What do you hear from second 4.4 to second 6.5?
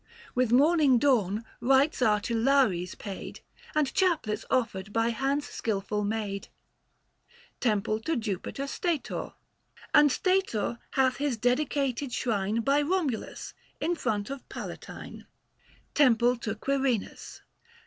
offered by hands skilful made.